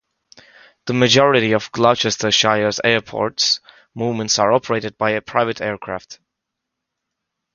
[0.87, 3.59] The majority of Gloucestershire Airport's
[3.93, 6.19] movements are operated by private aircraft.